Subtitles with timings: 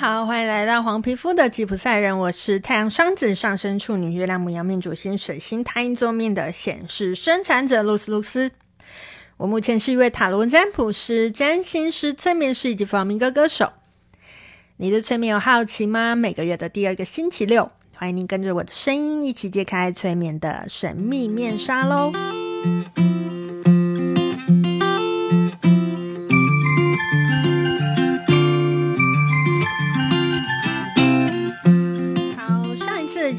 [0.00, 8.50] 好，欢迎来到黄皮肤的吉普赛人，我是太阳双子上升处女月亮母羊命主星水星太阴座命的显示生产者露丝露丝。
[9.36, 13.74] 我目前是一位塔罗占卜师、占星师、催眠师以及弗朗明哥歌手。
[14.78, 16.16] 你对催眠有好奇吗？
[16.16, 22.10] 每个月的第二个星期六，欢迎您跟着我的声音一起揭开催眠的神秘面纱喽。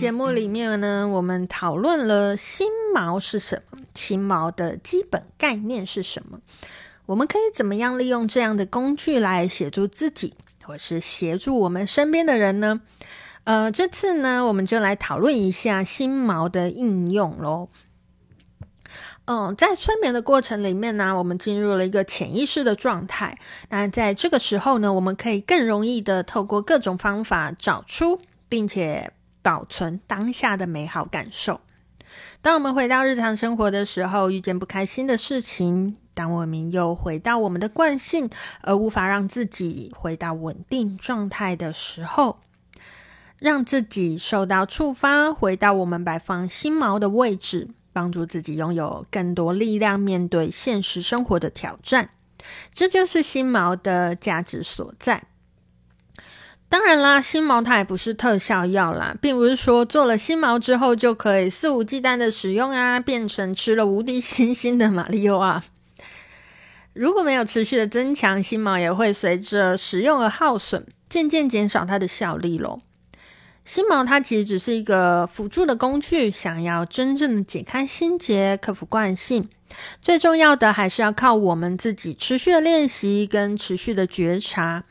[0.01, 6.39] 节目里面呢，我们讨论了心锚是什么，心锚的基本概念是什么，
[7.05, 10.33] 我们可以怎么样利用这样的工具来协助自己，
[10.63, 12.81] 或是协助我们身边的人呢？
[13.43, 17.69] 呃，这次呢，我们就来讨论一下心锚的应用喽。
[19.25, 23.37] 嗯、在催眠的过程里面呢，我们进入了一个潜意识的状态。
[23.69, 29.13] 那在这个时候呢，我们可以更容易的透过各种方法找出，并且。
[29.41, 31.61] 保存当下的美好感受。
[32.41, 38.29] 当我们回到日常生活的时候，遇见不开心的事情；当我们又回到我们的惯性，
[38.61, 42.39] 而无法让自己回到稳定状态的时候，
[43.37, 52.09] 让自己受到触发，回到我们摆放心锚的位置，帮助自己拥有更多力量，面对现实生活的挑战。
[52.73, 55.23] 这就是心锚的价值所在。
[56.71, 65.65] 当然啦，心毛它也不是特效药啦，并不是说做了心毛之后就可以肆无忌惮的使用啊，变成吃了无敌星星的马里奥啊。
[66.95, 72.81] 如果没有持续的增强，心毛也会随着使用而耗损，渐渐减少它的效力咯。
[73.65, 79.49] 心毛它其实只是一个辅助的工具，想要真正的解开心结、克服惯性，
[80.01, 84.85] 最重要的还是要靠我们自己持续的练习跟持续的觉察。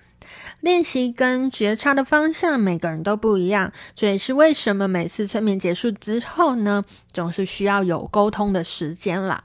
[0.60, 3.72] 练习跟觉察的方向，每个人都不一样。
[3.94, 9.44] 这也是为什么每次催眠结束之后呢，总是需要有沟通的时间啦。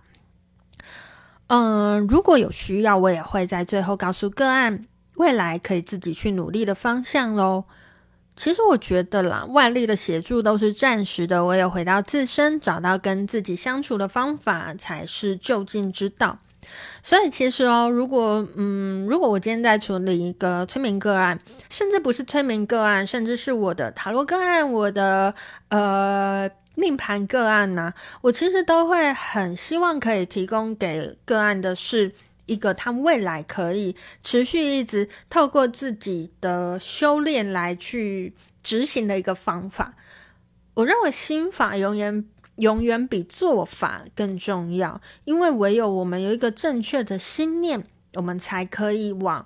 [1.48, 7.66] 嗯，如果有需要，我也会在最后告诉个案，未来可以自己去努力的方向喽。
[8.36, 16.40] 其实我觉得啦，外力的协助都是暂时的，唯有回到自身，找到跟自己相处的方法，才是就近之道。
[17.02, 21.40] 所以其实哦，如果嗯，如果我今天在处理一个催眠个案，
[21.70, 25.34] 甚至不是催眠个案，甚至是我的塔罗个案，我的
[25.70, 32.14] 呃命盘个案呐、啊，我其实都会很希望可以提供给个案的是
[32.46, 39.94] 一个他未来可以持续一直透过自己的修炼来去执行的一个方法。
[40.74, 42.26] 我认为心法永远。
[42.58, 47.84] 永远比做法更重要，因为唯有我们有一个正确的心念，
[48.14, 49.46] 我们才可以往，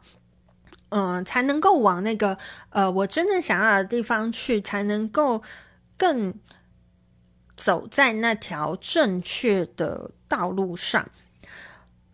[0.90, 2.38] 嗯、才能够往那个
[2.70, 5.42] 呃，我真正想要的地方去，才能够
[5.98, 6.34] 更
[7.56, 11.10] 走在那条正确的道路上。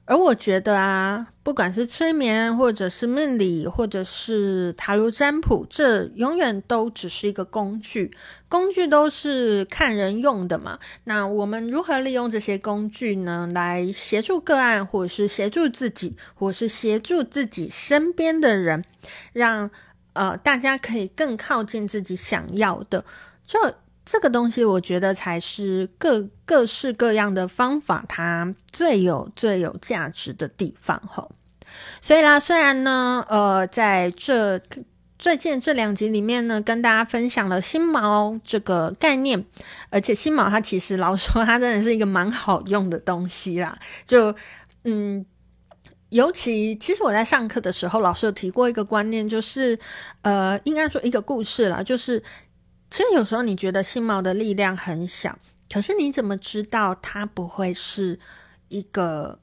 [0.08, 8.16] 而我觉得啊，不管是催眠，或者是命理，或者是塔罗占卜，这永远都只是一个工具，
[8.48, 10.78] 工具都是看人用的嘛。
[11.06, 13.50] 那我们如何利用这些工具呢？
[13.54, 18.86] 来协助个案，或者是协助自己，或是协助自己身边的人，
[19.34, 19.72] 让
[20.14, 23.04] 呃大家可以更靠近自己想要的
[23.44, 23.76] 这。
[24.06, 31.32] 这个东西，我觉得才是各各式各样的方法，它最有最有价值的地方吼。
[32.00, 34.62] 所以啦，虽然呢，呃，在这
[35.18, 39.44] 最近这两集里面呢，跟大家分享了心锚这个概念，
[39.90, 43.76] 而且心锚它其实老说，它真的是一个蛮好用的东西啦。
[44.06, 44.34] 就
[44.84, 45.26] 嗯，
[46.10, 49.78] 尤其其实我在上课的时候，老师有提过一个观念，就是
[50.22, 52.22] 呃，应该说一个故事啦，就是。
[52.96, 55.38] 其实有时候你觉得心锚的力量很小，
[55.70, 58.18] 可是你怎么知道它不会是
[58.70, 59.38] 一个，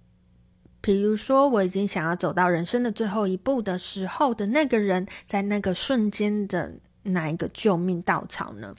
[0.81, 6.73] 比如说我已经想要走到人生的最后一步的时候的那个人，在那个瞬间的
[7.03, 8.75] 哪一个救命稻草呢？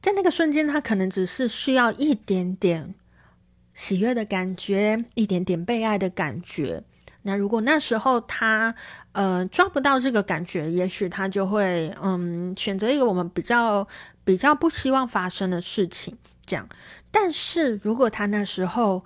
[0.00, 2.94] 在那个瞬间，他可能只是需要一点点
[3.74, 6.84] 喜悦的感觉，一点点被爱的感觉。
[7.22, 8.74] 那如果那时候他
[9.12, 13.86] 呃抓不到这个感觉，也许他就会嗯选择一个我们比较
[14.24, 16.66] 比较不希望发生的事情，这样。
[17.10, 19.04] 但是如果他那时候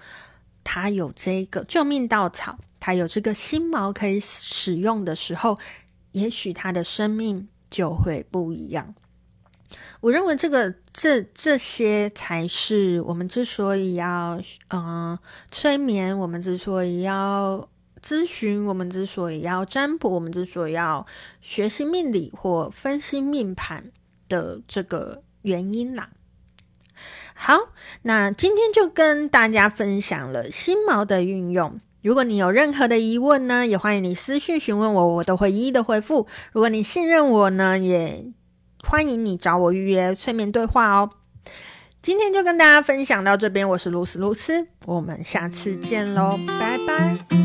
[0.63, 5.59] 他有这个救命稻草，他有这个心锚可以使用的时候，
[6.13, 8.95] 也许他的生命就会不一样。
[10.01, 15.19] 我认为这个这这些才是我们之所以要嗯
[15.51, 17.69] 催眠，我们之所以要。
[18.05, 21.07] 咨询，我们之所以要占卜，我们之所以要
[21.41, 23.91] 学习命理或分析命盘
[24.29, 26.11] 的这个原因啦。
[27.35, 27.55] 好，
[28.03, 31.81] 那今天就跟大家分享了心锚的运用。
[32.03, 36.27] 如果你有任何的疑问呢，也欢迎你私讯询问我，我都会一一的回复。
[36.53, 38.27] 如果你信任我呢，也
[38.83, 41.11] 欢迎你找我预约催眠对话哦。
[42.03, 47.44] 今天就跟大家分享到这边，我是露丝露丝，我们下次见喽，拜拜。